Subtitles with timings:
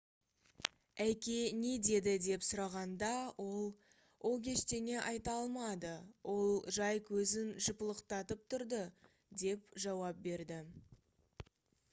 [1.03, 3.09] әке не деді деп сұрағанда
[3.43, 3.67] ол
[4.31, 5.93] «ол ештеңе айта алмады—
[6.37, 8.81] ол жай көзін жыпылықтатып тұрды»-
[9.45, 10.59] деп жауап берді